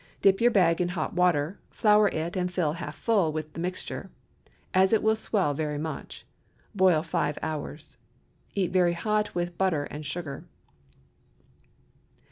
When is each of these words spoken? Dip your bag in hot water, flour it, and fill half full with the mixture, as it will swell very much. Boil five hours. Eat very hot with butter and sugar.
Dip 0.23 0.41
your 0.41 0.49
bag 0.49 0.81
in 0.81 0.89
hot 0.89 1.13
water, 1.13 1.59
flour 1.69 2.07
it, 2.07 2.35
and 2.35 2.51
fill 2.51 2.73
half 2.73 2.95
full 2.95 3.31
with 3.31 3.53
the 3.53 3.59
mixture, 3.59 4.09
as 4.73 4.93
it 4.93 5.03
will 5.03 5.15
swell 5.15 5.53
very 5.53 5.77
much. 5.77 6.25
Boil 6.73 7.03
five 7.03 7.37
hours. 7.43 7.97
Eat 8.55 8.71
very 8.71 8.93
hot 8.93 9.35
with 9.35 9.59
butter 9.59 9.83
and 9.91 10.03
sugar. 10.03 10.45